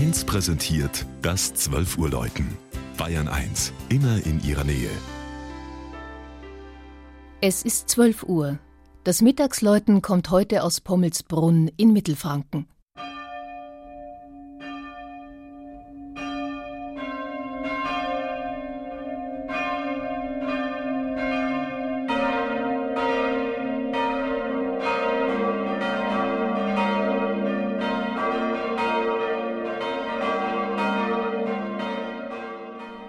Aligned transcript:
1 0.00 0.24
präsentiert 0.24 1.04
das 1.20 1.52
12 1.52 1.98
Uhr 1.98 2.08
Läuten. 2.08 2.56
Bayern 2.96 3.28
1, 3.28 3.70
immer 3.90 4.24
in 4.24 4.42
ihrer 4.42 4.64
Nähe. 4.64 4.88
Es 7.42 7.62
ist 7.62 7.90
12 7.90 8.22
Uhr. 8.22 8.58
Das 9.04 9.20
Mittagsläuten 9.20 10.00
kommt 10.00 10.30
heute 10.30 10.62
aus 10.62 10.80
Pommelsbrunn 10.80 11.70
in 11.76 11.92
Mittelfranken. 11.92 12.66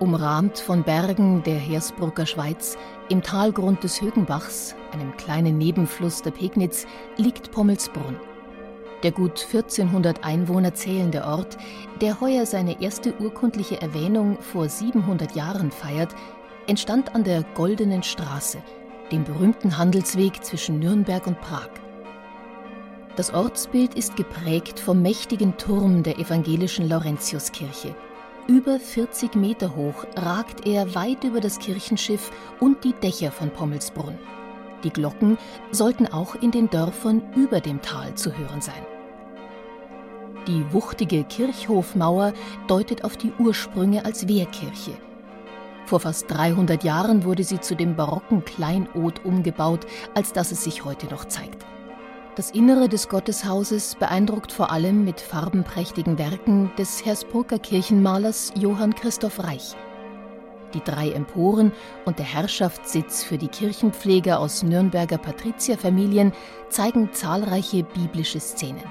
Umrahmt 0.00 0.58
von 0.60 0.84
Bergen 0.84 1.42
der 1.42 1.58
Hersbrucker 1.58 2.24
Schweiz, 2.24 2.78
im 3.08 3.20
Talgrund 3.20 3.82
des 3.82 4.00
Högenbachs, 4.00 4.76
einem 4.92 5.16
kleinen 5.16 5.58
Nebenfluss 5.58 6.22
der 6.22 6.30
Pegnitz, 6.30 6.86
liegt 7.16 7.50
Pommelsbrunn. 7.50 8.16
Der 9.02 9.10
gut 9.10 9.44
1400 9.52 10.24
Einwohner 10.24 10.74
zählende 10.74 11.24
Ort, 11.24 11.58
der 12.00 12.20
heuer 12.20 12.46
seine 12.46 12.80
erste 12.80 13.12
urkundliche 13.20 13.82
Erwähnung 13.82 14.38
vor 14.40 14.68
700 14.68 15.34
Jahren 15.34 15.72
feiert, 15.72 16.14
entstand 16.68 17.16
an 17.16 17.24
der 17.24 17.42
Goldenen 17.54 18.04
Straße, 18.04 18.58
dem 19.10 19.24
berühmten 19.24 19.78
Handelsweg 19.78 20.44
zwischen 20.44 20.78
Nürnberg 20.78 21.26
und 21.26 21.40
Prag. 21.40 21.70
Das 23.16 23.34
Ortsbild 23.34 23.94
ist 23.94 24.14
geprägt 24.14 24.78
vom 24.78 25.02
mächtigen 25.02 25.56
Turm 25.56 26.04
der 26.04 26.20
evangelischen 26.20 26.88
Laurentiuskirche– 26.88 27.96
über 28.48 28.80
40 28.80 29.34
Meter 29.34 29.76
hoch 29.76 30.06
ragt 30.16 30.66
er 30.66 30.94
weit 30.94 31.22
über 31.22 31.38
das 31.38 31.58
Kirchenschiff 31.58 32.32
und 32.60 32.82
die 32.82 32.94
Dächer 32.94 33.30
von 33.30 33.50
Pommelsbrunn. 33.50 34.18
Die 34.82 34.90
Glocken 34.90 35.36
sollten 35.70 36.06
auch 36.06 36.34
in 36.34 36.50
den 36.50 36.70
Dörfern 36.70 37.22
über 37.36 37.60
dem 37.60 37.82
Tal 37.82 38.14
zu 38.14 38.36
hören 38.36 38.62
sein. 38.62 38.86
Die 40.46 40.64
wuchtige 40.72 41.24
Kirchhofmauer 41.24 42.32
deutet 42.68 43.04
auf 43.04 43.18
die 43.18 43.32
Ursprünge 43.38 44.06
als 44.06 44.26
Wehrkirche. 44.26 44.92
Vor 45.84 46.00
fast 46.00 46.30
300 46.30 46.84
Jahren 46.84 47.24
wurde 47.24 47.44
sie 47.44 47.60
zu 47.60 47.76
dem 47.76 47.96
barocken 47.96 48.46
Kleinod 48.46 49.26
umgebaut, 49.26 49.86
als 50.14 50.32
dass 50.32 50.52
es 50.52 50.64
sich 50.64 50.86
heute 50.86 51.06
noch 51.06 51.26
zeigt. 51.26 51.66
Das 52.38 52.52
Innere 52.52 52.88
des 52.88 53.08
Gotteshauses 53.08 53.96
beeindruckt 53.96 54.52
vor 54.52 54.70
allem 54.70 55.02
mit 55.04 55.20
farbenprächtigen 55.20 56.18
Werken 56.18 56.70
des 56.78 57.04
Hersbrucker 57.04 57.58
Kirchenmalers 57.58 58.52
Johann 58.56 58.94
Christoph 58.94 59.42
Reich. 59.42 59.74
Die 60.72 60.80
drei 60.84 61.10
Emporen 61.10 61.72
und 62.04 62.20
der 62.20 62.26
Herrschaftssitz 62.26 63.24
für 63.24 63.38
die 63.38 63.48
Kirchenpfleger 63.48 64.38
aus 64.38 64.62
Nürnberger 64.62 65.18
Patrizierfamilien 65.18 66.32
zeigen 66.68 67.12
zahlreiche 67.12 67.82
biblische 67.82 68.38
Szenen. 68.38 68.84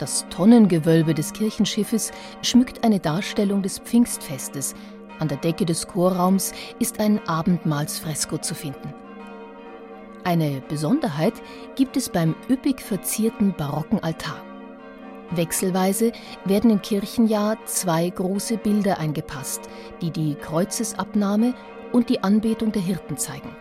Das 0.00 0.26
Tonnengewölbe 0.30 1.14
des 1.14 1.32
Kirchenschiffes 1.32 2.10
schmückt 2.42 2.82
eine 2.82 2.98
Darstellung 2.98 3.62
des 3.62 3.78
Pfingstfestes. 3.78 4.74
An 5.20 5.28
der 5.28 5.38
Decke 5.38 5.66
des 5.66 5.86
Chorraums 5.86 6.50
ist 6.80 6.98
ein 6.98 7.20
Abendmahlsfresko 7.28 8.38
zu 8.38 8.56
finden. 8.56 8.92
Eine 10.22 10.60
Besonderheit 10.68 11.34
gibt 11.76 11.96
es 11.96 12.10
beim 12.10 12.34
üppig 12.48 12.82
verzierten 12.82 13.54
barocken 13.56 14.02
Altar. 14.02 14.44
Wechselweise 15.30 16.12
werden 16.44 16.70
im 16.70 16.82
Kirchenjahr 16.82 17.56
zwei 17.64 18.10
große 18.10 18.58
Bilder 18.58 18.98
eingepasst, 18.98 19.62
die 20.02 20.10
die 20.10 20.34
Kreuzesabnahme 20.34 21.54
und 21.92 22.10
die 22.10 22.22
Anbetung 22.22 22.72
der 22.72 22.82
Hirten 22.82 23.16
zeigen. 23.16 23.56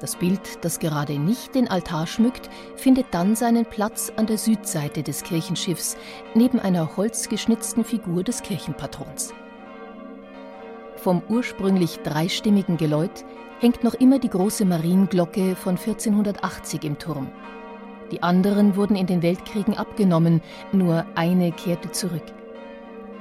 Das 0.00 0.16
Bild, 0.16 0.64
das 0.64 0.78
gerade 0.78 1.18
nicht 1.18 1.54
den 1.54 1.68
Altar 1.68 2.06
schmückt, 2.06 2.50
findet 2.76 3.06
dann 3.12 3.34
seinen 3.34 3.64
Platz 3.64 4.12
an 4.16 4.26
der 4.26 4.38
Südseite 4.38 5.02
des 5.02 5.22
Kirchenschiffs, 5.22 5.96
neben 6.34 6.60
einer 6.60 6.96
holzgeschnitzten 6.96 7.84
Figur 7.84 8.22
des 8.22 8.42
Kirchenpatrons. 8.42 9.32
Vom 10.98 11.22
ursprünglich 11.28 12.00
dreistimmigen 12.00 12.76
Geläut 12.76 13.24
hängt 13.60 13.84
noch 13.84 13.94
immer 13.94 14.18
die 14.18 14.28
große 14.28 14.64
Marienglocke 14.64 15.54
von 15.54 15.76
1480 15.76 16.82
im 16.82 16.98
Turm. 16.98 17.28
Die 18.10 18.22
anderen 18.22 18.74
wurden 18.74 18.96
in 18.96 19.06
den 19.06 19.22
Weltkriegen 19.22 19.76
abgenommen, 19.76 20.42
nur 20.72 21.06
eine 21.14 21.52
kehrte 21.52 21.92
zurück. 21.92 22.24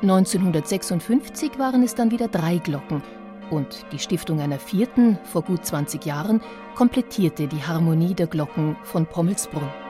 1956 0.02 1.60
waren 1.60 1.84
es 1.84 1.94
dann 1.94 2.10
wieder 2.10 2.28
drei 2.28 2.58
Glocken 2.58 3.04
und 3.52 3.86
die 3.92 4.00
Stiftung 4.00 4.40
einer 4.40 4.60
vierten 4.60 5.20
vor 5.24 5.44
gut 5.44 5.66
20 5.66 6.04
Jahren 6.06 6.42
komplettierte 6.76 7.48
die 7.48 7.64
Harmonie 7.64 8.14
der 8.14 8.28
Glocken 8.28 8.76
von 8.84 9.06
Pommelsbrunn. 9.06 9.87